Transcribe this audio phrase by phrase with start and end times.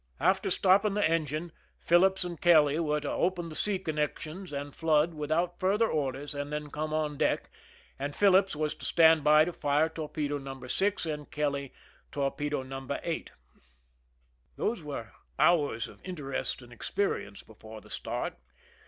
[0.19, 5.13] After stopping the engine, Phillips and Kelly were to open the sea connections and flood
[5.13, 7.51] without further orders and then come on deck,
[7.99, 10.59] and Phillips was to stand by to fire torpedo No.
[10.65, 11.71] 6, and Kelly
[12.11, 12.87] torpedo No.
[13.03, 13.29] 8.
[14.55, 18.39] Those were hours of interesting experience before the start.